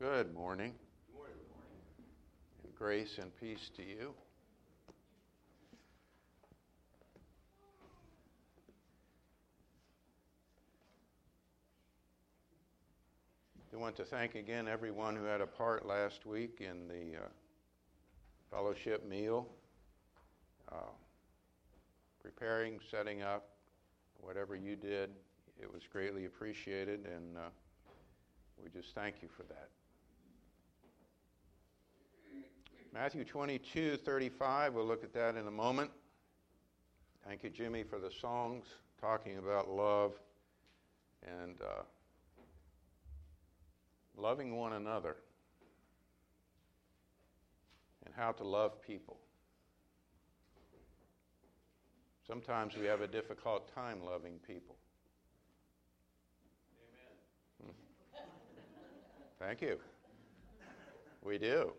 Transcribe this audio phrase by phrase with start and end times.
[0.00, 0.74] Good morning.
[1.08, 1.36] Good morning.
[2.62, 4.14] And grace and peace to you.
[13.74, 17.28] I want to thank again everyone who had a part last week in the uh,
[18.52, 19.48] fellowship meal,
[20.70, 20.92] uh,
[22.22, 23.48] preparing, setting up,
[24.20, 25.10] whatever you did.
[25.60, 27.40] It was greatly appreciated, and uh,
[28.62, 29.70] we just thank you for that.
[32.92, 35.90] Matthew 22, 35, we'll look at that in a moment.
[37.26, 38.64] Thank you, Jimmy, for the songs
[38.98, 40.14] talking about love
[41.22, 41.82] and uh,
[44.16, 45.16] loving one another
[48.06, 49.18] and how to love people.
[52.26, 54.76] Sometimes we have a difficult time loving people.
[57.62, 57.74] Amen.
[59.38, 59.78] Thank you.
[61.22, 61.72] We do.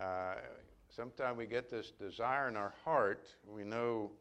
[0.00, 0.34] Uh,
[0.94, 3.26] sometimes we get this desire in our heart.
[3.46, 4.12] We know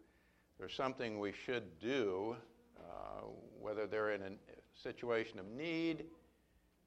[0.57, 2.35] there's something we should do,
[2.79, 3.25] uh,
[3.59, 4.31] whether they're in a
[4.81, 6.05] situation of need,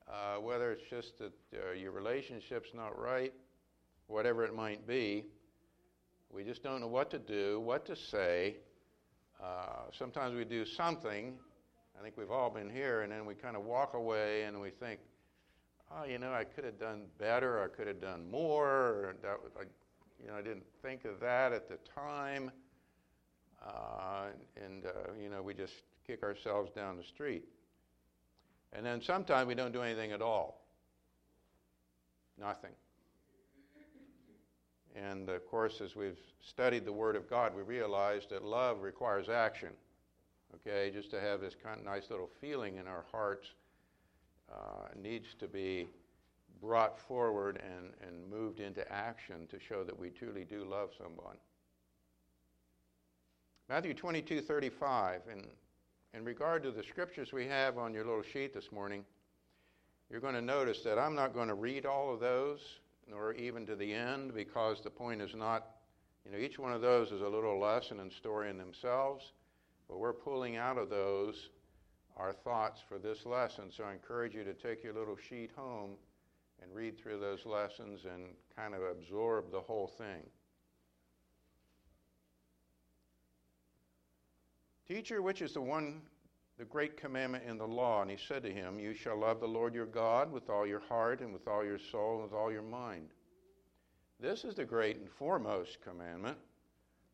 [0.08, 3.32] uh, whether it's just that uh, your relationship's not right,
[4.08, 5.24] whatever it might be.
[6.32, 8.56] We just don't know what to do, what to say.
[9.40, 11.34] Uh, sometimes we do something.
[11.98, 14.70] I think we've all been here, and then we kind of walk away and we
[14.70, 14.98] think,
[15.90, 19.38] oh, you know, I could have done better, I could have done more, or that,
[19.58, 19.62] I,
[20.22, 22.50] you know, I didn't think of that at the time.
[23.64, 24.26] Uh,
[24.64, 25.74] and, uh, you know, we just
[26.06, 27.44] kick ourselves down the street.
[28.72, 30.62] And then sometimes we don't do anything at all.
[32.38, 32.70] Nothing.
[34.96, 39.28] And of course, as we've studied the Word of God, we realize that love requires
[39.28, 39.70] action.
[40.54, 43.54] Okay, just to have this kind of nice little feeling in our hearts
[44.52, 45.86] Uh, needs to be
[46.60, 51.36] brought forward and, and moved into action to show that we truly do love someone.
[53.68, 55.46] Matthew 22 35, in,
[56.12, 59.04] in regard to the scriptures we have on your little sheet this morning,
[60.10, 62.58] you're going to notice that I'm not going to read all of those,
[63.08, 65.66] nor even to the end, because the point is not,
[66.26, 69.32] you know, each one of those is a little lesson and story in themselves,
[69.88, 71.50] but we're pulling out of those
[72.20, 73.70] our thoughts for this lesson.
[73.70, 75.92] So I encourage you to take your little sheet home
[76.62, 80.22] and read through those lessons and kind of absorb the whole thing.
[84.86, 86.02] Teacher, which is the one,
[86.58, 88.02] the great commandment in the law?
[88.02, 90.80] And he said to him, You shall love the Lord your God with all your
[90.80, 93.08] heart and with all your soul and with all your mind.
[94.18, 96.36] This is the great and foremost commandment.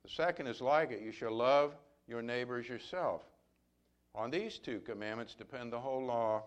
[0.02, 1.76] The second is like it you shall love
[2.08, 3.22] your neighbors yourself.
[4.16, 6.42] On these two commandments depend the whole law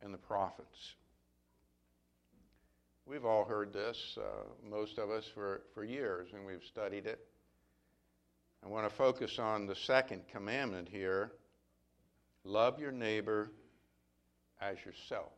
[0.00, 0.94] and the prophets.
[3.06, 7.20] We've all heard this, uh, most of us, for, for years, and we've studied it.
[8.64, 11.32] I want to focus on the second commandment here
[12.44, 13.50] love your neighbor
[14.60, 15.32] as yourself.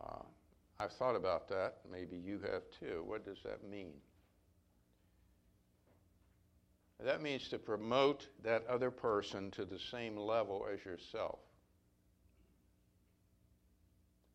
[0.00, 0.22] Uh,
[0.78, 1.78] I've thought about that.
[1.90, 3.02] Maybe you have too.
[3.04, 3.94] What does that mean?
[7.04, 11.38] That means to promote that other person to the same level as yourself.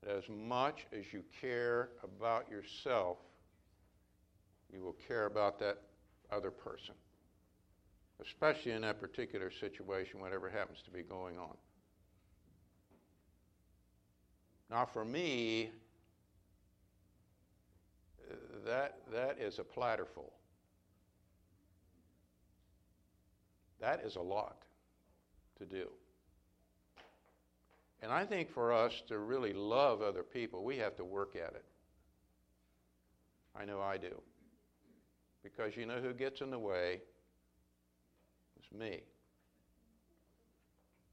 [0.08, 3.18] As much as you care about yourself,
[4.72, 5.78] you will care about that
[6.32, 6.96] other person,
[8.22, 11.56] especially in that particular situation, whatever happens to be going on.
[14.70, 15.72] Now, for me,
[18.66, 20.34] that, that is a platterful.
[23.80, 24.64] That is a lot
[25.60, 25.88] to do.
[28.02, 31.54] And I think for us to really love other people, we have to work at
[31.56, 31.66] it.
[33.56, 34.22] I know I do.
[35.44, 37.02] Because you know who gets in the way?
[38.58, 39.02] It's me.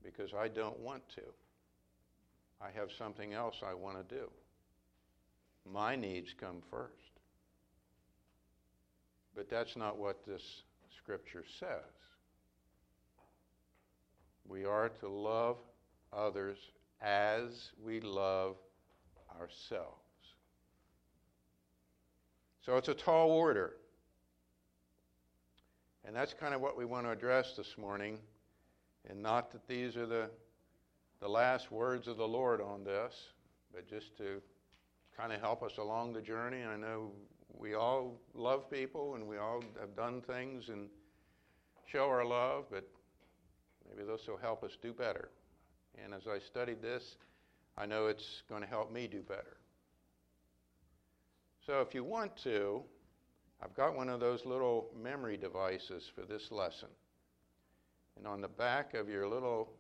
[0.03, 1.23] Because I don't want to.
[2.61, 4.31] I have something else I want to do.
[5.71, 6.93] My needs come first.
[9.35, 10.43] But that's not what this
[10.97, 12.03] scripture says.
[14.47, 15.59] We are to love
[16.13, 16.59] others
[17.01, 18.57] as we love
[19.41, 19.97] ourselves.
[22.65, 23.75] So it's a tall order.
[26.05, 28.19] And that's kind of what we want to address this morning.
[29.09, 30.31] And not that these are the,
[31.21, 33.15] the last words of the Lord on this,
[33.75, 34.41] but just to
[35.17, 36.63] kind of help us along the journey.
[36.65, 37.11] I know
[37.57, 40.89] we all love people and we all have done things and
[41.87, 42.89] show our love, but
[43.95, 45.31] maybe this will help us do better.
[46.03, 47.17] And as I studied this,
[47.77, 49.57] I know it's going to help me do better.
[51.67, 52.83] So if you want to,
[53.63, 56.89] I've got one of those little memory devices for this lesson.
[58.17, 59.71] And on the back of your little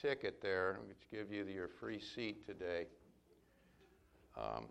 [0.00, 2.86] ticket there, which give you your free seat today,
[4.36, 4.66] um,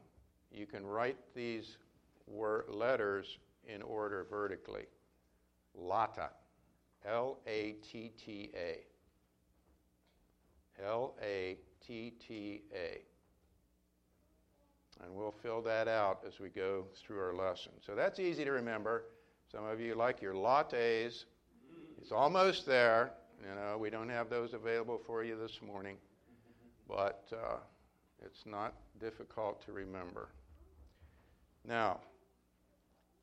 [0.51, 1.77] you can write these
[2.27, 3.37] word, letters
[3.67, 4.85] in order vertically.
[5.73, 6.29] Latta,
[7.05, 8.79] L A T T A.
[10.83, 13.01] L A T T A.
[15.03, 17.73] And we'll fill that out as we go through our lesson.
[17.85, 19.05] So that's easy to remember.
[19.51, 21.25] Some of you like your lattes.
[21.99, 23.11] It's almost there.
[23.41, 25.97] You know, we don't have those available for you this morning,
[26.87, 27.57] but uh,
[28.23, 30.29] it's not difficult to remember.
[31.67, 31.99] Now,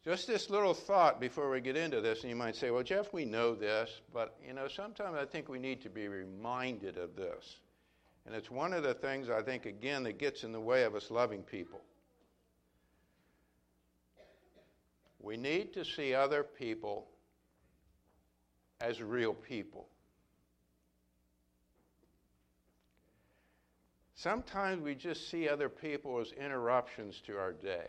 [0.05, 3.13] just this little thought before we get into this, and you might say, well, Jeff,
[3.13, 7.17] we know this, but, you know, sometimes I think we need to be reminded of
[7.17, 7.57] this.
[8.27, 10.95] And it's one of the things I think, again, that gets in the way of
[10.95, 11.81] us loving people.
[15.21, 17.07] We need to see other people
[18.81, 19.87] as real people.
[24.15, 27.89] Sometimes we just see other people as interruptions to our day.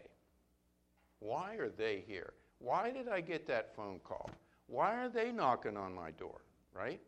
[1.22, 2.34] Why are they here?
[2.58, 4.30] Why did I get that phone call?
[4.68, 6.42] Why are they knocking on my door?
[6.74, 7.00] Right?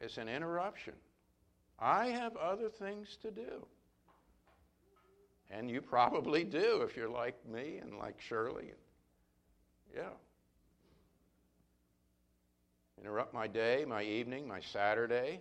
[0.00, 0.94] It's an interruption.
[1.78, 3.66] I have other things to do.
[5.50, 8.72] And you probably do if you're like me and like Shirley.
[9.94, 10.10] Yeah.
[13.00, 15.40] Interrupt my day, my evening, my Saturday,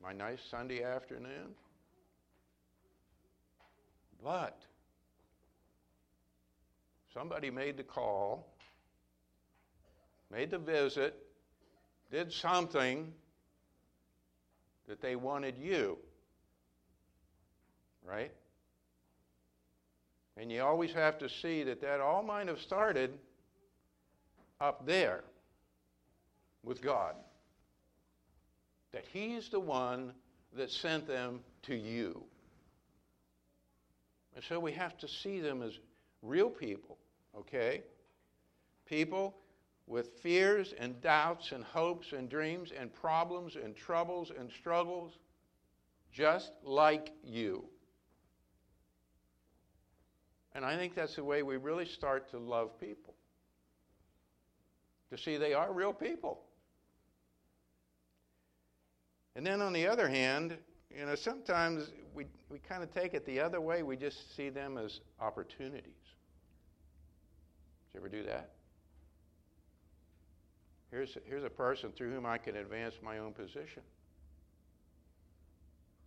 [0.00, 1.54] my nice Sunday afternoon.
[4.22, 4.62] But
[7.12, 8.46] somebody made the call,
[10.30, 11.14] made the visit,
[12.10, 13.12] did something
[14.88, 15.98] that they wanted you.
[18.04, 18.32] Right?
[20.36, 23.10] And you always have to see that that all might have started
[24.60, 25.22] up there
[26.62, 27.14] with God.
[28.92, 30.12] That He's the one
[30.56, 32.22] that sent them to you.
[34.34, 35.78] And so we have to see them as
[36.22, 36.96] real people,
[37.36, 37.82] okay?
[38.86, 39.34] People
[39.86, 45.18] with fears and doubts and hopes and dreams and problems and troubles and struggles,
[46.12, 47.64] just like you.
[50.54, 53.14] And I think that's the way we really start to love people.
[55.10, 56.40] To see they are real people.
[59.34, 60.58] And then on the other hand,
[60.90, 63.82] you know, sometimes we, we kind of take it the other way.
[63.82, 66.01] We just see them as opportunities.
[67.94, 68.50] You ever do that?
[70.90, 73.82] Here's, here's a person through whom I can advance my own position,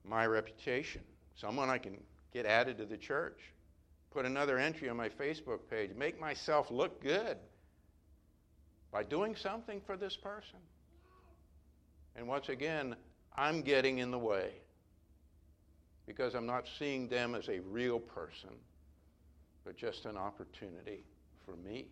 [0.04, 1.02] my reputation,
[1.36, 1.98] someone I can
[2.34, 3.40] get added to the church,
[4.12, 7.38] put another entry on my Facebook page, make myself look good
[8.92, 10.60] by doing something for this person.
[12.16, 12.96] And once again,
[13.36, 14.52] I'm getting in the way
[16.06, 18.52] because I'm not seeing them as a real person,
[19.64, 21.04] but just an opportunity
[21.46, 21.86] for me.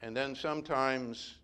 [0.00, 1.36] And then sometimes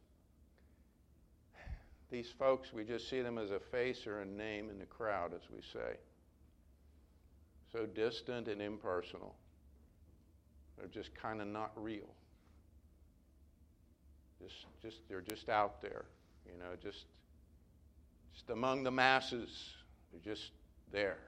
[2.10, 5.32] these folks, we just see them as a face or a name in the crowd,
[5.34, 5.96] as we say.
[7.70, 9.34] So distant and impersonal.
[10.78, 12.08] They're just kind of not real.
[14.42, 16.04] Just, just, they're just out there,
[16.46, 17.04] you know, just,
[18.32, 19.74] just among the masses.
[20.12, 20.52] They're just
[20.92, 21.18] there.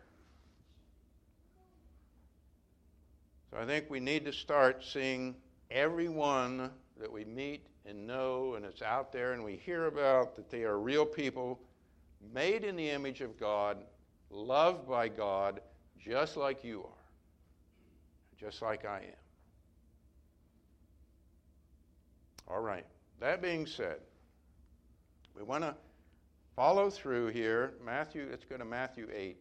[3.51, 5.35] So I think we need to start seeing
[5.71, 10.51] everyone that we meet and know and it's out there and we hear about that
[10.51, 11.61] they are real people
[12.33, 13.79] made in the image of God,
[14.31, 15.61] loved by God,
[15.99, 19.21] just like you are, just like I am.
[22.47, 22.87] All right.
[23.21, 23.99] That being said,
[25.37, 25.75] we want to
[26.55, 27.75] follow through here.
[27.85, 29.37] Matthew, let's go to Matthew 8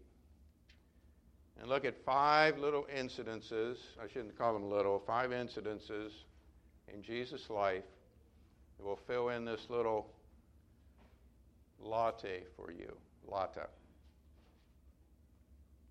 [1.59, 3.75] and look at five little incidences.
[4.01, 6.11] I shouldn't call them little, five incidences
[6.93, 7.83] in Jesus' life
[8.77, 10.07] that will fill in this little
[11.81, 12.95] latte for you.
[13.27, 13.61] Latte.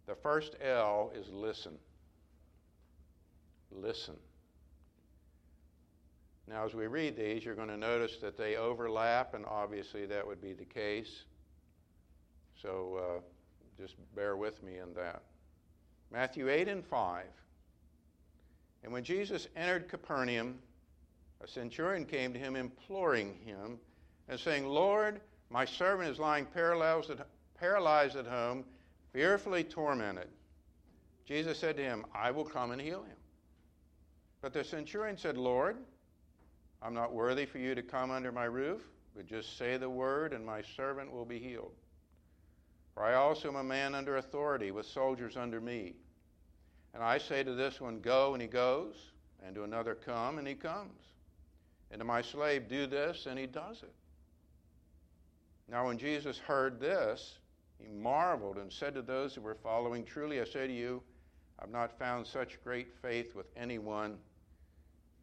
[0.07, 1.75] The first L is listen.
[3.71, 4.17] Listen.
[6.49, 10.27] Now, as we read these, you're going to notice that they overlap, and obviously that
[10.27, 11.25] would be the case.
[12.63, 13.21] So uh,
[13.81, 15.23] just bear with me in that.
[16.11, 17.25] Matthew 8 and 5.
[18.83, 20.59] And when Jesus entered Capernaum,
[21.43, 23.79] a centurion came to him, imploring him,
[24.29, 27.11] and saying, Lord, my servant is lying paralyzed
[28.17, 28.65] at, home,
[29.13, 30.29] fearfully tormented.
[31.25, 33.17] Jesus said to him, I will come and heal him.
[34.41, 35.77] But the centurion said, Lord,
[36.81, 38.83] I'm not worthy for you to come under my roof,
[39.17, 41.73] but just say the word, and my servant will be healed.
[42.99, 45.95] For I also am a man under authority, with soldiers under me.
[46.93, 48.97] And I say to this one, Go, and he goes,
[49.41, 51.01] and to another, Come, and he comes.
[51.93, 53.95] And to my slave, Do this, and he does it.
[55.71, 57.39] Now, when Jesus heard this,
[57.79, 61.01] he marveled and said to those who were following, Truly I say to you,
[61.61, 64.19] I've not found such great faith with anyone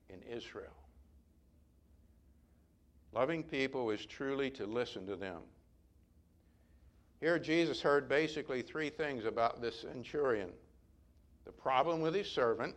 [0.10, 0.72] in Israel.
[3.12, 5.42] Loving people is truly to listen to them.
[7.26, 10.52] Here, Jesus heard basically three things about this centurion
[11.44, 12.76] the problem with his servant,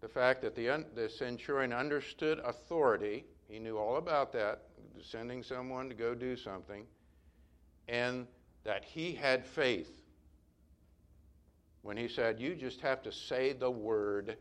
[0.00, 4.62] the fact that the, the centurion understood authority, he knew all about that,
[5.02, 6.86] sending someone to go do something,
[7.88, 8.26] and
[8.64, 10.00] that he had faith
[11.82, 14.38] when he said, You just have to say the word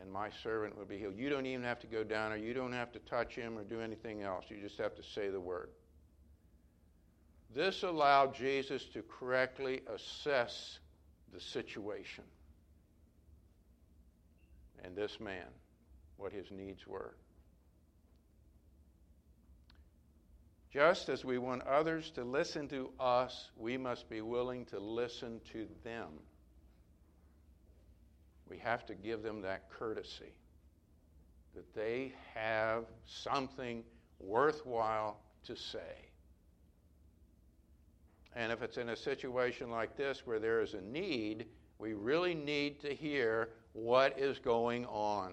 [0.00, 1.16] and my servant will be healed.
[1.16, 3.64] You don't even have to go down or you don't have to touch him or
[3.64, 4.44] do anything else.
[4.48, 5.70] You just have to say the word.
[7.54, 10.78] This allowed Jesus to correctly assess
[11.32, 12.24] the situation
[14.84, 15.46] and this man,
[16.16, 17.14] what his needs were.
[20.72, 25.40] Just as we want others to listen to us, we must be willing to listen
[25.52, 26.08] to them.
[28.48, 30.34] We have to give them that courtesy
[31.54, 33.82] that they have something
[34.20, 36.10] worthwhile to say.
[38.36, 41.46] And if it's in a situation like this where there is a need,
[41.78, 45.32] we really need to hear what is going on.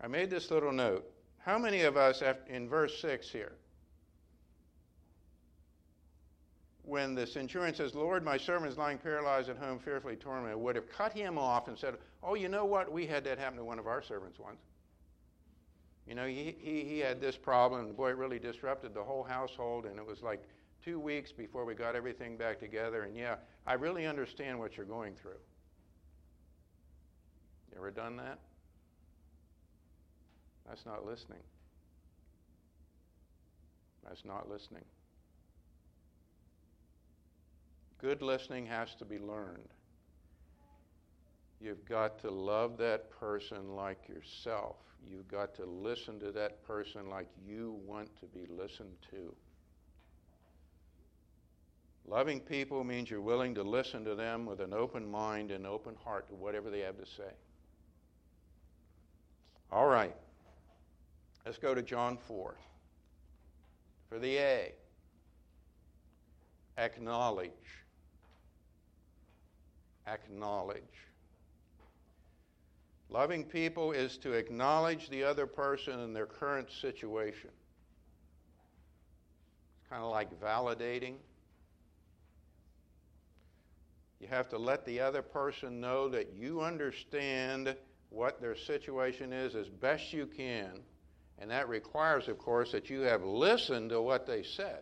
[0.00, 1.10] I made this little note.
[1.38, 3.52] How many of us, in verse 6 here,
[6.82, 10.76] when the centurion says, Lord, my servant is lying paralyzed at home, fearfully tormented, would
[10.76, 12.90] have cut him off and said, Oh, you know what?
[12.90, 14.58] We had that happen to one of our servants once.
[16.06, 19.24] You know, he, he, he had this problem, and boy, it really disrupted the whole
[19.24, 20.42] household, and it was like
[20.86, 23.02] two weeks before we got everything back together.
[23.02, 25.40] And yeah, I really understand what you're going through.
[27.72, 28.38] You ever done that?
[30.68, 31.42] That's not listening.
[34.06, 34.84] That's not listening.
[37.98, 39.68] Good listening has to be learned.
[41.60, 44.76] You've got to love that person like yourself.
[45.04, 49.34] You've got to listen to that person like you want to be listened to.
[52.16, 55.94] Loving people means you're willing to listen to them with an open mind and open
[56.02, 57.28] heart to whatever they have to say.
[59.70, 60.16] All right.
[61.44, 62.54] Let's go to John 4.
[64.08, 64.72] For the A,
[66.78, 67.50] acknowledge.
[70.06, 70.80] Acknowledge.
[73.10, 77.50] Loving people is to acknowledge the other person in their current situation.
[79.80, 81.16] It's kind of like validating.
[84.20, 87.76] You have to let the other person know that you understand
[88.08, 90.82] what their situation is as best you can
[91.38, 94.80] and that requires, of course, that you have listened to what they said.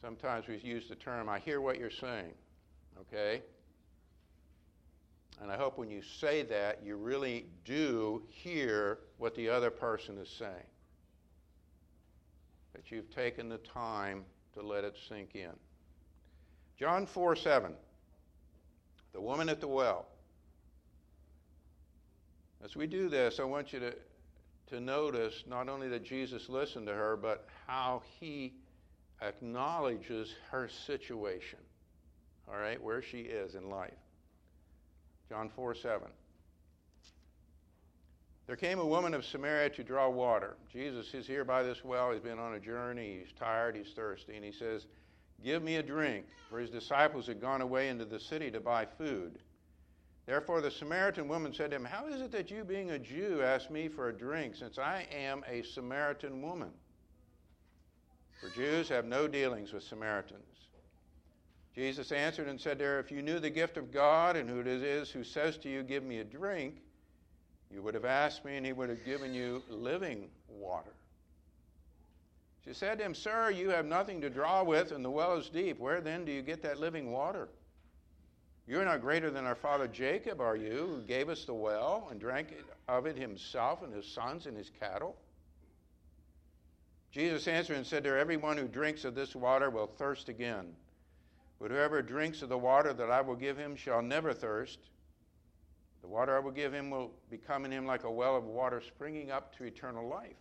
[0.00, 2.32] Sometimes we use the term, I hear what you're saying,
[3.00, 3.42] okay?
[5.40, 10.18] And I hope when you say that, you really do hear what the other person
[10.18, 10.66] is saying.
[12.74, 15.52] That you've taken the time to let it sink in.
[16.78, 17.72] John 4 7,
[19.12, 20.06] the woman at the well.
[22.64, 23.94] As we do this, I want you to,
[24.68, 28.54] to notice not only that Jesus listened to her, but how he
[29.22, 31.58] acknowledges her situation,
[32.48, 33.92] all right, where she is in life.
[35.28, 36.08] John 4 7.
[38.46, 40.56] There came a woman of Samaria to draw water.
[40.70, 42.12] Jesus is here by this well.
[42.12, 43.20] He's been on a journey.
[43.20, 43.74] He's tired.
[43.74, 44.36] He's thirsty.
[44.36, 44.86] And he says,
[45.42, 46.26] Give me a drink.
[46.50, 49.38] For his disciples had gone away into the city to buy food.
[50.26, 53.42] Therefore, the Samaritan woman said to him, How is it that you, being a Jew,
[53.42, 56.70] ask me for a drink, since I am a Samaritan woman?
[58.40, 60.42] For Jews have no dealings with Samaritans.
[61.74, 64.60] Jesus answered and said to her, If you knew the gift of God and who
[64.60, 66.76] it is who says to you, Give me a drink,
[67.74, 70.92] you would have asked me, and he would have given you living water.
[72.64, 75.48] She said to him, Sir, you have nothing to draw with, and the well is
[75.48, 75.78] deep.
[75.78, 77.48] Where then do you get that living water?
[78.66, 82.18] You're not greater than our father Jacob, are you, who gave us the well and
[82.18, 82.54] drank
[82.88, 85.16] of it himself and his sons and his cattle?
[87.10, 90.74] Jesus answered and said to her, Everyone who drinks of this water will thirst again.
[91.60, 94.78] But whoever drinks of the water that I will give him shall never thirst.
[96.04, 98.82] The water I will give him will become in him like a well of water
[98.86, 100.36] springing up to eternal life.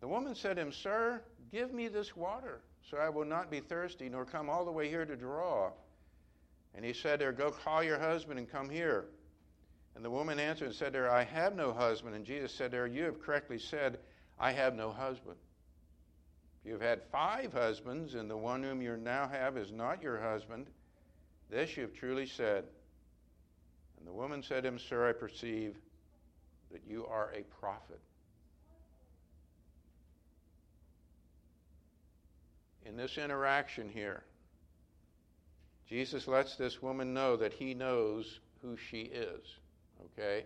[0.00, 3.58] The woman said to him, Sir, give me this water, so I will not be
[3.58, 5.72] thirsty, nor come all the way here to draw.
[6.76, 9.06] And he said to her, Go call your husband and come here.
[9.96, 12.14] And the woman answered and said to her, I have no husband.
[12.14, 13.98] And Jesus said to her, You have correctly said,
[14.38, 15.36] I have no husband.
[16.64, 20.20] You have had five husbands, and the one whom you now have is not your
[20.20, 20.68] husband,
[21.50, 22.66] this you have truly said.
[24.04, 25.76] And the woman said to him, Sir, I perceive
[26.72, 28.00] that you are a prophet.
[32.84, 34.22] In this interaction here,
[35.88, 39.40] Jesus lets this woman know that he knows who she is,
[40.04, 40.44] okay?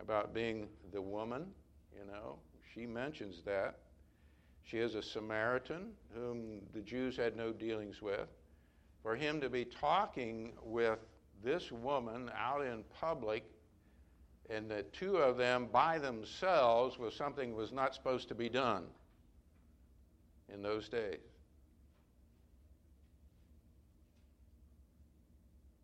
[0.00, 1.44] About being the woman,
[1.92, 2.38] you know,
[2.72, 3.76] she mentions that.
[4.62, 8.26] She is a Samaritan whom the Jews had no dealings with.
[9.02, 10.98] For him to be talking with
[11.42, 13.44] this woman out in public
[14.50, 18.84] and the two of them by themselves was something was not supposed to be done
[20.52, 21.20] in those days.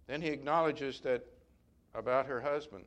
[0.07, 1.25] Then he acknowledges that
[1.95, 2.87] about her husbands,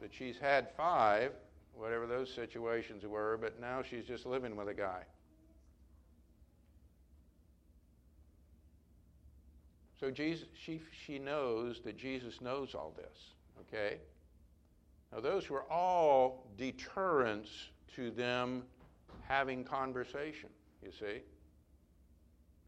[0.00, 1.32] that she's had five,
[1.74, 5.02] whatever those situations were, but now she's just living with a guy.
[10.02, 13.98] So Jesus, she, she knows that Jesus knows all this, okay?
[15.12, 18.64] Now, those were all deterrents to them
[19.28, 20.48] having conversation,
[20.84, 21.20] you see.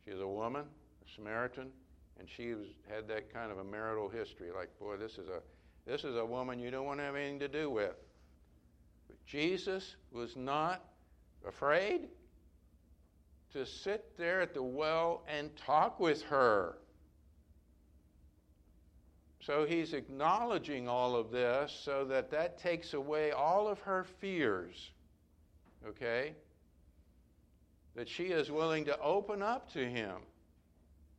[0.04, 1.72] She's a woman, a Samaritan,
[2.20, 4.50] and she was, had that kind of a marital history.
[4.56, 5.40] Like, boy, this is a
[5.90, 7.96] this is a woman you don't want to have anything to do with.
[9.08, 10.84] But Jesus was not
[11.44, 12.02] afraid
[13.54, 16.76] to sit there at the well and talk with her.
[19.44, 24.90] So he's acknowledging all of this so that that takes away all of her fears.
[25.86, 26.34] Okay?
[27.94, 30.16] That she is willing to open up to him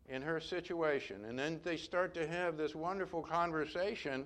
[0.09, 1.25] in her situation.
[1.25, 4.25] And then they start to have this wonderful conversation,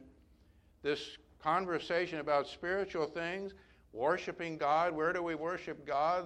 [0.81, 3.53] this conversation about spiritual things,
[3.91, 4.95] worshiping God.
[4.95, 6.25] Where do we worship God?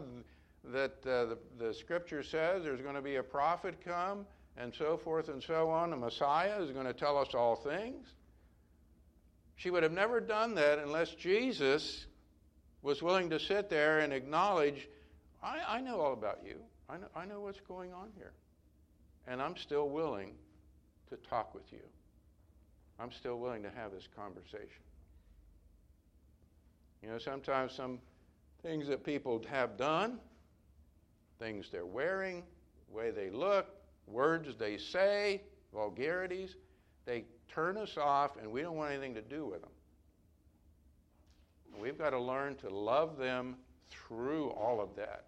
[0.65, 4.97] That uh, the, the scripture says there's going to be a prophet come, and so
[4.97, 5.89] forth and so on.
[5.89, 8.07] The Messiah is going to tell us all things.
[9.55, 12.05] She would have never done that unless Jesus
[12.81, 14.87] was willing to sit there and acknowledge,
[15.41, 16.55] I, I know all about you.
[16.89, 18.33] I know, I know what's going on here.
[19.27, 20.33] And I'm still willing
[21.09, 21.79] to talk with you.
[22.99, 24.83] I'm still willing to have this conversation.
[27.01, 27.99] You know, sometimes some
[28.61, 30.19] things that people have done,
[31.39, 32.43] things they're wearing,
[32.89, 33.67] way they look,
[34.07, 35.41] words they say,
[35.73, 36.55] vulgarities,
[37.05, 39.69] they turn us off and we don't want anything to do with them.
[41.79, 43.55] We've got to learn to love them
[43.89, 45.25] through all of that.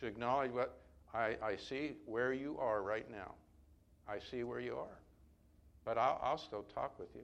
[0.00, 0.78] To acknowledge what
[1.14, 3.34] I, I see where you are right now.
[4.08, 4.98] I see where you are.
[5.84, 7.22] But I'll, I'll still talk with you.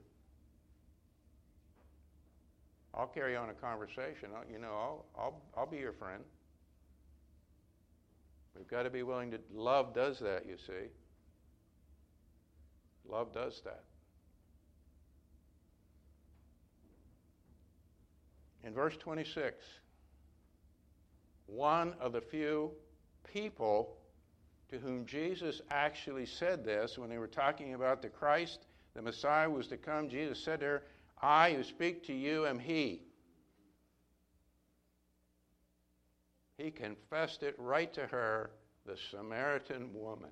[2.95, 4.31] I'll carry on a conversation.
[4.37, 6.23] I'll, you know, I'll, I'll, I'll be your friend.
[8.59, 9.39] We've got to be willing to.
[9.55, 10.91] Love does that, you see.
[13.09, 13.85] Love does that.
[18.65, 19.65] In verse 26,
[21.47, 22.73] one of the few
[23.33, 23.97] people
[24.71, 29.49] to whom Jesus actually said this when they were talking about the Christ, the Messiah
[29.49, 30.09] was to come.
[30.09, 30.83] Jesus said to her,
[31.23, 33.03] I who speak to you am He.
[36.59, 38.51] He confessed it right to her,
[38.85, 40.31] the Samaritan woman.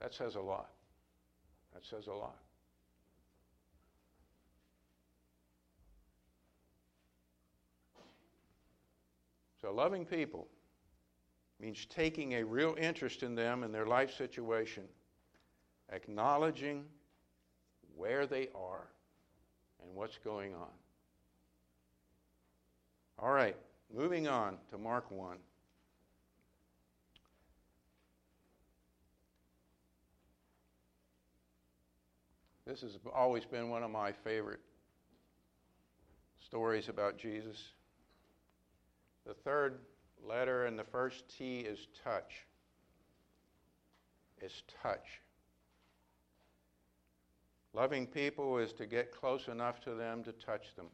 [0.00, 0.68] That says a lot.
[1.72, 2.36] That says a lot.
[9.62, 10.46] So, loving people
[11.58, 14.84] means taking a real interest in them and their life situation,
[15.90, 16.84] acknowledging
[17.96, 18.86] where they are
[19.82, 20.68] and what's going on.
[23.20, 23.56] All right,
[23.92, 25.38] moving on to Mark 1.
[32.64, 34.60] This has always been one of my favorite
[36.44, 37.72] stories about Jesus.
[39.26, 39.80] The third
[40.24, 42.46] letter and the first T is touch.
[44.40, 45.20] is touch.
[47.72, 50.86] Loving people is to get close enough to them to touch them.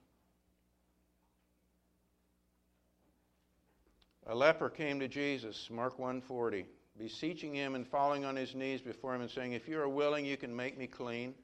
[4.26, 6.64] A leper came to Jesus, Mark 140,
[6.98, 10.24] beseeching him and falling on his knees before him and saying, If you are willing,
[10.24, 11.34] you can make me clean.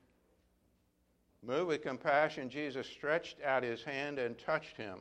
[1.42, 5.00] Moved with compassion, Jesus stretched out his hand and touched him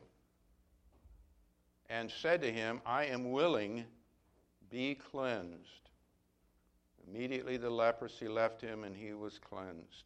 [1.88, 3.84] and said to him, I am willing,
[4.70, 5.90] be cleansed.
[7.08, 10.04] Immediately the leprosy left him and he was cleansed.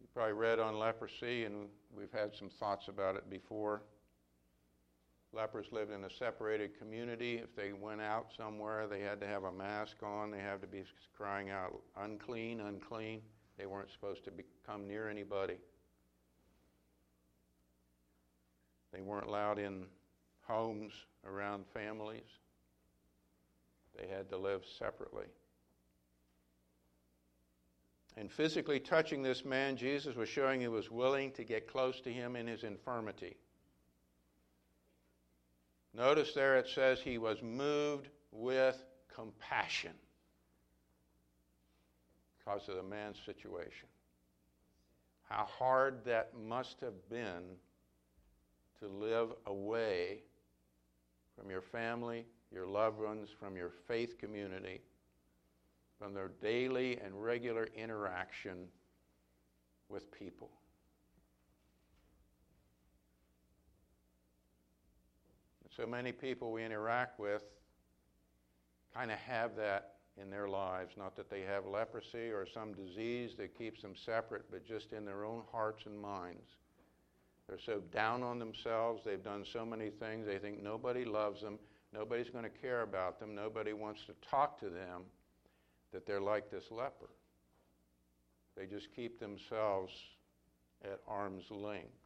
[0.00, 3.82] You probably read on leprosy, and we've had some thoughts about it before.
[5.34, 7.36] Lepers lived in a separated community.
[7.38, 10.30] If they went out somewhere, they had to have a mask on.
[10.30, 10.84] They had to be
[11.16, 13.22] crying out, unclean, unclean.
[13.56, 15.56] They weren't supposed to be, come near anybody.
[18.92, 19.86] They weren't allowed in
[20.42, 20.92] homes
[21.26, 22.28] around families.
[23.98, 25.26] They had to live separately.
[28.18, 32.12] And physically touching this man, Jesus was showing he was willing to get close to
[32.12, 33.36] him in his infirmity.
[35.94, 38.82] Notice there it says he was moved with
[39.14, 39.92] compassion
[42.38, 43.88] because of the man's situation.
[45.28, 47.42] How hard that must have been
[48.80, 50.22] to live away
[51.38, 54.80] from your family, your loved ones, from your faith community,
[55.98, 58.66] from their daily and regular interaction
[59.88, 60.50] with people.
[65.76, 67.42] So many people we interact with
[68.94, 70.94] kind of have that in their lives.
[70.98, 75.04] Not that they have leprosy or some disease that keeps them separate, but just in
[75.04, 76.50] their own hearts and minds.
[77.48, 79.02] They're so down on themselves.
[79.04, 80.26] They've done so many things.
[80.26, 81.58] They think nobody loves them.
[81.92, 83.34] Nobody's going to care about them.
[83.34, 85.02] Nobody wants to talk to them.
[85.92, 87.10] That they're like this leper.
[88.56, 89.92] They just keep themselves
[90.84, 92.01] at arm's length.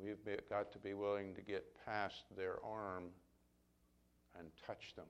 [0.00, 0.16] We've
[0.48, 3.04] got to be willing to get past their arm
[4.38, 5.06] and touch them.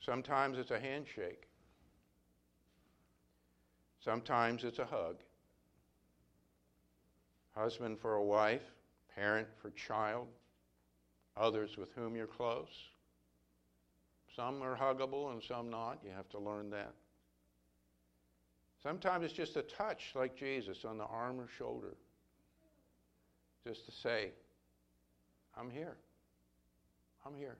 [0.00, 1.46] Sometimes it's a handshake.
[4.02, 5.16] Sometimes it's a hug.
[7.54, 8.62] Husband for a wife,
[9.14, 10.28] parent for child,
[11.36, 12.88] others with whom you're close.
[14.34, 15.98] Some are huggable and some not.
[16.04, 16.94] You have to learn that.
[18.82, 21.94] Sometimes it's just a touch, like Jesus, on the arm or shoulder,
[23.66, 24.30] just to say,
[25.56, 25.96] I'm here.
[27.26, 27.58] I'm here.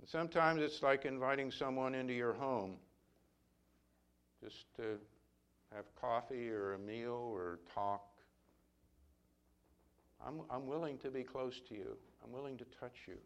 [0.00, 2.76] And sometimes it's like inviting someone into your home
[4.42, 4.98] just to
[5.72, 8.02] have coffee or a meal or talk.
[10.26, 11.96] I'm, I'm willing to be close to you.
[12.24, 13.18] I'm willing to touch you.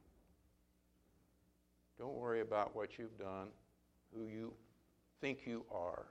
[1.99, 3.49] Don't worry about what you've done,
[4.15, 4.53] who you
[5.21, 6.07] think you are.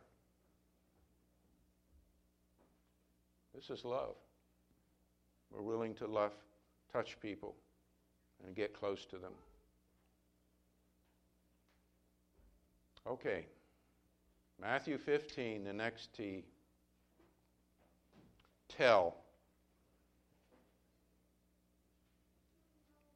[3.54, 4.15] This is love.
[5.52, 6.34] We're willing to love,
[6.91, 7.56] touch people,
[8.46, 9.32] and get close to them.
[13.08, 13.46] Okay.
[14.62, 16.44] Matthew 15, the next T.
[18.68, 19.15] Tell.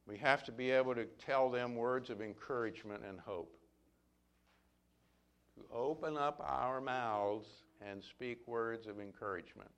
[0.06, 3.59] We have to be able to tell them words of encouragement and hope.
[5.72, 7.46] Open up our mouths
[7.80, 9.70] and speak words of encouragement.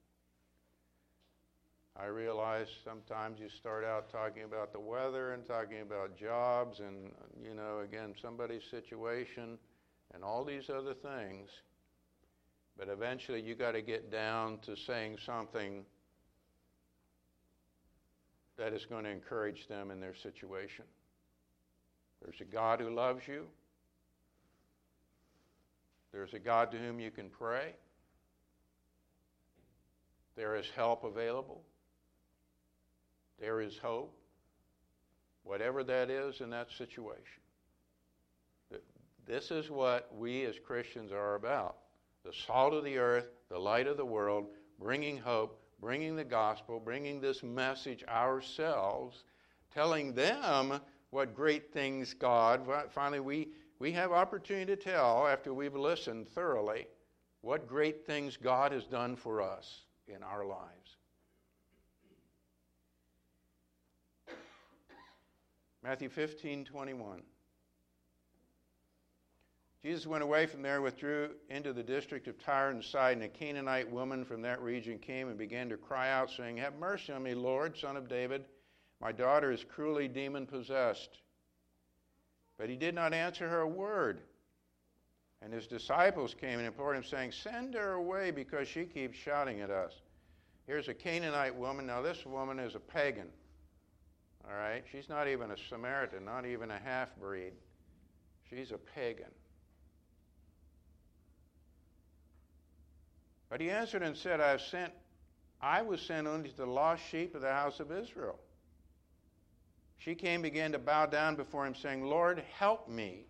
[1.95, 7.13] I realize sometimes you start out talking about the weather and talking about jobs and,
[7.43, 9.59] you know, again, somebody's situation
[10.15, 11.51] and all these other things.
[12.79, 15.85] But eventually you got to get down to saying something
[18.57, 20.87] that is going to encourage them in their situation.
[22.23, 23.47] There's a God who loves you.
[26.13, 27.75] There's a God to whom you can pray.
[30.37, 31.63] There is help available.
[33.41, 34.15] There is hope.
[35.45, 37.43] Whatever that is in that situation.
[39.27, 41.77] This is what we as Christians are about
[42.25, 44.47] the salt of the earth, the light of the world,
[44.79, 49.25] bringing hope, bringing the gospel, bringing this message ourselves,
[49.75, 53.49] telling them what great things God, finally, we,
[53.83, 56.87] we have opportunity to tell after we've listened thoroughly
[57.41, 60.97] what great things God has done for us in our lives.
[65.83, 67.23] Matthew 15, 21.
[69.83, 73.25] Jesus went away from there, withdrew into the district of Tyre and Sidon.
[73.25, 77.13] A Canaanite woman from that region came and began to cry out, saying, Have mercy
[77.13, 78.45] on me, Lord, son of David.
[79.01, 81.22] My daughter is cruelly demon possessed.
[82.63, 84.21] But he did not answer her a word.
[85.43, 89.63] And his disciples came and implored him, saying, Send her away because she keeps shouting
[89.63, 89.95] at us.
[90.69, 91.89] Here's a Canaanite woman.
[91.89, 93.27] Now, this woman is a pagan.
[94.49, 94.85] All right?
[94.93, 97.55] She's not even a Samaritan, not even a half breed.
[98.49, 99.33] She's a pagan.
[103.51, 104.93] But he answered and said, I have sent
[105.61, 108.39] I was sent only to the lost sheep of the house of Israel.
[110.05, 113.27] She came began to bow down before him, saying, Lord, help me.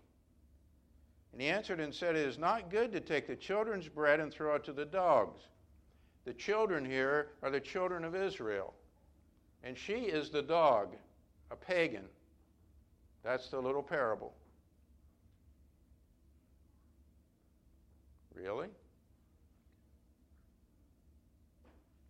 [1.33, 4.33] And he answered and said, It is not good to take the children's bread and
[4.33, 5.43] throw it to the dogs.
[6.25, 8.73] The children here are the children of Israel.
[9.63, 10.97] And she is the dog,
[11.51, 12.07] a pagan.
[13.23, 14.33] That's the little parable.
[18.35, 18.69] Really?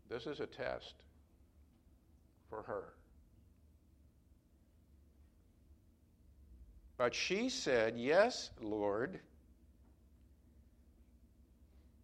[0.08, 0.94] This is a test
[2.48, 2.92] for her.
[7.02, 9.18] But she said, Yes, Lord.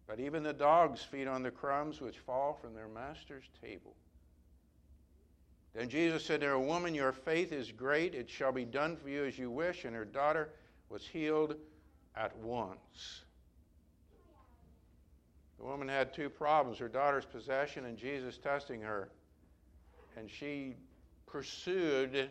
[0.05, 3.95] But even the dogs feed on the crumbs which fall from their master's table.
[5.73, 8.13] Then Jesus said to her, Woman, your faith is great.
[8.13, 9.85] It shall be done for you as you wish.
[9.85, 10.49] And her daughter
[10.89, 11.55] was healed
[12.17, 13.21] at once.
[15.59, 19.07] The woman had two problems her daughter's possession and Jesus testing her.
[20.17, 20.75] And she
[21.25, 22.29] pursued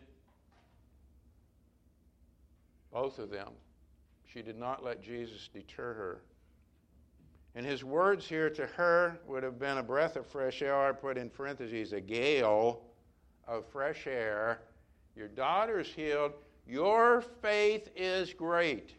[2.92, 3.48] both of them.
[4.24, 6.22] She did not let Jesus deter her.
[7.54, 10.76] And his words here to her would have been a breath of fresh air.
[10.76, 12.82] I put in parentheses a gale
[13.46, 14.60] of fresh air.
[15.16, 16.32] Your daughter's healed.
[16.66, 18.94] Your faith is great.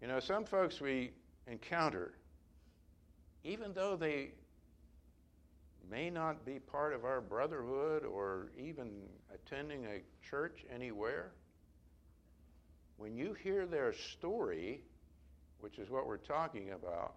[0.00, 1.10] You know, some folks we
[1.48, 2.14] encounter,
[3.42, 4.30] even though they
[5.90, 8.90] may not be part of our brotherhood or even
[9.34, 11.32] attending a church anywhere,
[12.96, 14.80] when you hear their story,
[15.60, 17.14] which is what we're talking about,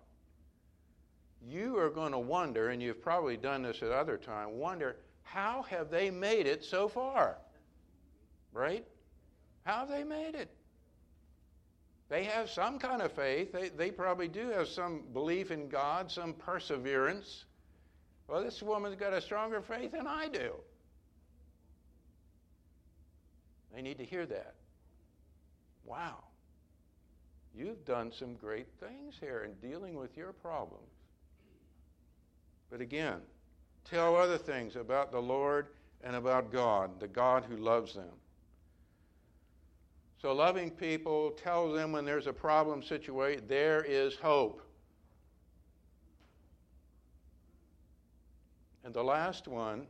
[1.44, 5.64] you are going to wonder, and you've probably done this at other times, wonder how
[5.64, 7.38] have they made it so far?
[8.54, 8.86] Right?
[9.64, 10.50] How have they made it?
[12.10, 13.54] They have some kind of faith.
[13.54, 17.46] They, they probably do have some belief in God, some perseverance.
[18.32, 20.54] Well, this woman's got a stronger faith than I do.
[23.76, 24.56] They need to hear that.
[25.84, 26.24] Wow.
[27.54, 30.88] You've done some great things here in dealing with your problems.
[32.70, 33.20] But again,
[33.84, 35.68] tell other things about the Lord
[36.02, 38.16] and about God, the God who loves them.
[40.22, 44.62] So, loving people, tell them when there's a problem situation, there is hope.
[48.92, 49.88] And the last one,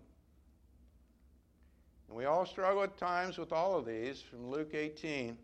[2.07, 5.35] and we all struggle at times with all of these from Luke 18.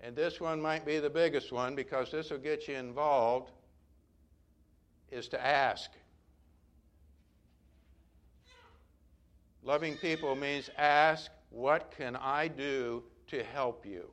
[0.00, 3.50] And this one might be the biggest one because this will get you involved,
[5.10, 5.90] is to ask.
[9.62, 14.08] Loving people means ask what can I do to help you?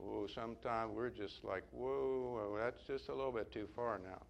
[0.00, 4.22] Oh, sometimes we're just like, whoa, that's just a little bit too far now.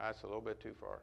[0.00, 1.00] That's a little bit too far.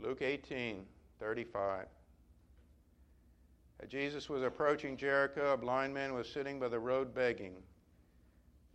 [0.00, 0.84] Luke 18,
[1.18, 1.86] 35.
[3.80, 7.54] As Jesus was approaching Jericho, a blind man was sitting by the road begging.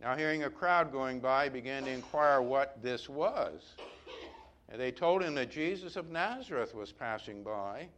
[0.00, 3.74] Now, hearing a crowd going by, he began to inquire what this was.
[4.68, 7.88] And they told him that Jesus of Nazareth was passing by.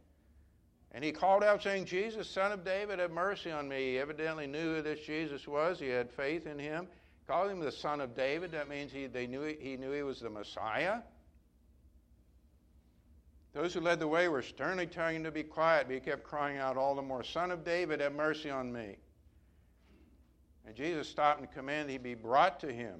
[0.91, 3.91] And he called out, saying, Jesus, son of David, have mercy on me.
[3.91, 5.79] He evidently knew who this Jesus was.
[5.79, 6.87] He had faith in him.
[7.27, 8.51] Called him the son of David.
[8.53, 10.99] That means he, they knew he, knew he was the Messiah.
[13.53, 16.23] Those who led the way were sternly telling him to be quiet, but he kept
[16.23, 18.97] crying out all the more, Son of David, have mercy on me.
[20.65, 22.95] And Jesus stopped and commanded he be brought to him.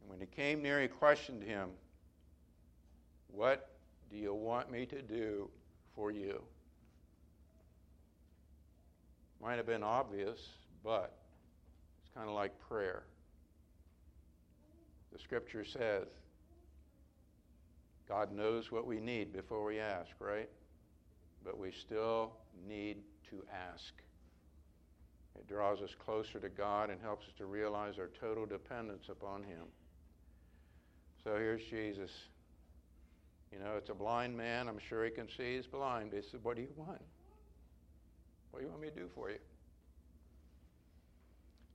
[0.00, 1.70] And when he came near, he questioned him.
[3.28, 3.70] What
[4.10, 5.50] do you want me to do
[5.94, 6.42] for you?
[9.40, 10.40] Might have been obvious,
[10.82, 11.16] but
[12.16, 13.04] kind of like prayer.
[15.12, 16.06] The scripture says
[18.08, 20.48] God knows what we need before we ask, right?
[21.44, 22.32] But we still
[22.66, 22.98] need
[23.30, 23.92] to ask.
[25.38, 29.42] It draws us closer to God and helps us to realize our total dependence upon
[29.42, 29.64] Him.
[31.22, 32.10] So here's Jesus
[33.52, 34.68] You know, it's a blind man.
[34.68, 36.12] I'm sure he can see he's blind.
[36.12, 37.02] He said, What do you want?
[38.50, 39.38] What do you want me to do for you?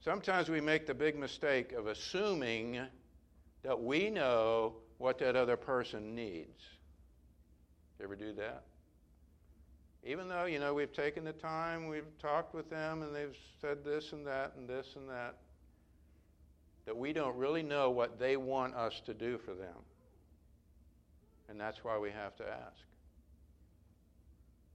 [0.04, 2.82] Sometimes we make the big mistake of assuming
[3.62, 6.64] that we know what that other person needs.
[8.00, 8.64] You ever do that?
[10.04, 13.86] Even though, you know, we've taken the time, we've talked with them, and they've said
[13.86, 15.36] this and that and this and that,
[16.86, 19.78] that we don't really know what they want us to do for them.
[21.48, 22.86] And that's why we have to ask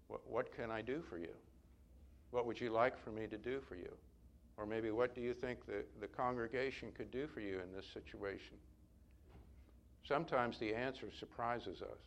[0.06, 1.34] what, what can I do for you?
[2.30, 3.90] What would you like for me to do for you?
[4.56, 7.86] Or maybe what do you think the, the congregation could do for you in this
[7.92, 8.56] situation?
[10.06, 11.98] Sometimes the answer surprises us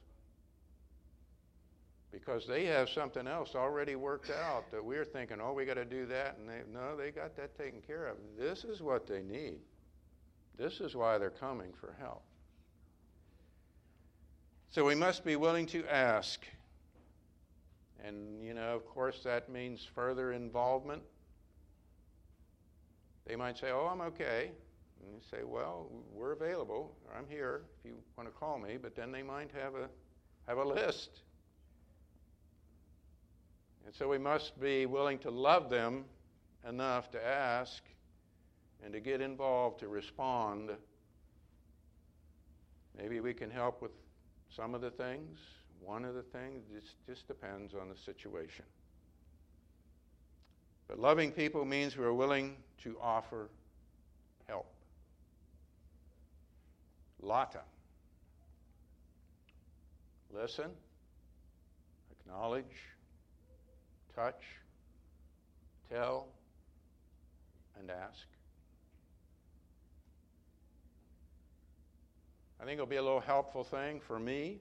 [2.12, 5.86] because they have something else already worked out that we're thinking, oh, we got to
[5.86, 6.38] do that.
[6.40, 8.18] And they, no, they got that taken care of.
[8.38, 9.60] This is what they need.
[10.58, 12.24] This is why they're coming for help.
[14.72, 16.46] So we must be willing to ask.
[18.04, 21.04] And, you know, of course, that means further involvement.
[23.30, 24.52] They might say, oh, I'm okay.
[25.02, 26.98] And you say, well, we're available.
[27.18, 28.78] I'm here if you want to call me.
[28.82, 29.88] But then they might have a,
[30.48, 31.22] have a list
[33.90, 36.06] and so we must be willing to love them
[36.68, 37.82] enough to ask
[38.84, 40.70] and to get involved, to respond.
[42.96, 43.90] Maybe we can help with
[44.56, 45.40] some of the things,
[45.82, 46.66] one of the things.
[46.72, 48.66] It just depends on the situation.
[50.90, 53.48] But loving people means we're willing to offer
[54.48, 54.66] help.
[57.22, 57.62] Lata.
[60.34, 60.72] Listen,
[62.12, 62.66] acknowledge,
[64.16, 64.44] touch,
[65.92, 66.28] tell,
[67.80, 68.26] and ask.
[72.60, 74.58] I think it'll be a little helpful thing for me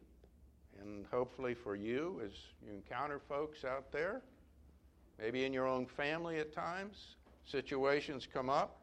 [0.81, 2.33] and hopefully for you as
[2.65, 4.23] you encounter folks out there,
[5.19, 7.17] maybe in your own family at times.
[7.47, 8.79] Situations come up,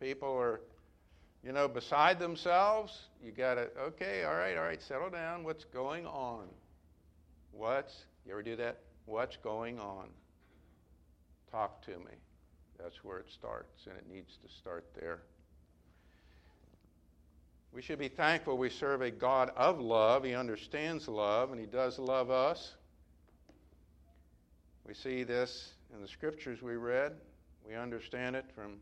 [0.00, 0.60] people are,
[1.42, 3.08] you know, beside themselves.
[3.24, 5.44] You got to, okay, all right, all right, settle down.
[5.44, 6.46] What's going on?
[7.52, 8.78] What's, you ever do that?
[9.06, 10.08] What's going on?
[11.50, 12.16] Talk to me.
[12.78, 15.20] That's where it starts, and it needs to start there.
[17.72, 20.24] We should be thankful we serve a God of love.
[20.24, 22.72] He understands love, and He does love us.
[24.86, 27.12] We see this in the scriptures we read.
[27.66, 28.78] We understand it from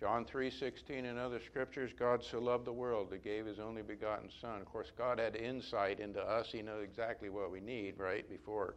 [0.00, 1.92] John 3:16 and other scriptures.
[1.92, 4.60] God so loved the world that gave His only begotten Son.
[4.60, 6.50] Of course, God had insight into us.
[6.52, 8.76] He knew exactly what we need, right, before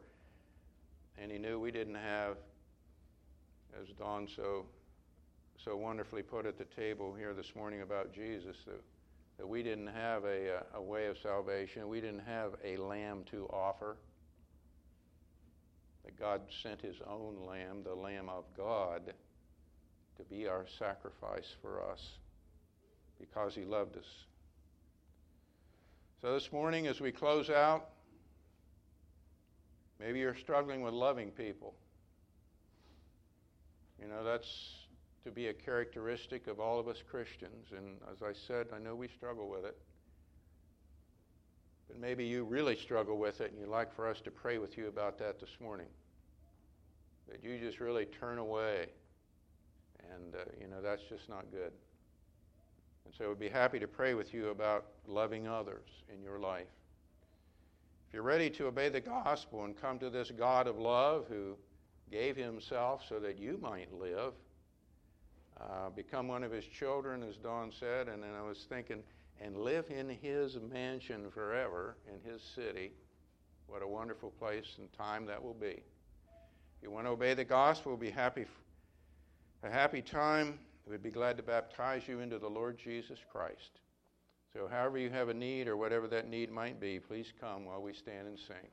[1.21, 2.37] and he knew we didn't have,
[3.79, 4.65] as Don so,
[5.63, 8.81] so wonderfully put at the table here this morning about Jesus, that,
[9.37, 11.87] that we didn't have a, a way of salvation.
[11.87, 13.97] We didn't have a lamb to offer.
[16.05, 19.13] That God sent his own lamb, the Lamb of God,
[20.17, 22.17] to be our sacrifice for us
[23.19, 24.25] because he loved us.
[26.21, 27.89] So this morning, as we close out,
[30.01, 31.75] Maybe you're struggling with loving people.
[34.01, 34.87] You know, that's
[35.23, 37.67] to be a characteristic of all of us Christians.
[37.77, 39.77] And as I said, I know we struggle with it.
[41.91, 44.77] But maybe you really struggle with it and you'd like for us to pray with
[44.77, 45.87] you about that this morning.
[47.27, 48.87] That you just really turn away.
[50.13, 51.73] And, uh, you know, that's just not good.
[53.05, 56.67] And so we'd be happy to pray with you about loving others in your life.
[58.07, 61.57] If you're ready to obey the gospel and come to this God of love who
[62.09, 64.33] gave himself so that you might live,
[65.59, 69.03] uh, become one of his children, as Don said, and then I was thinking,
[69.43, 72.91] and live in his mansion forever in his city.
[73.67, 75.81] What a wonderful place and time that will be.
[76.77, 78.45] If you want to obey the gospel, be happy.
[79.63, 80.59] A happy time.
[80.87, 83.79] We'd be glad to baptize you into the Lord Jesus Christ.
[84.53, 87.81] So, however you have a need or whatever that need might be, please come while
[87.81, 88.67] we stand and sing.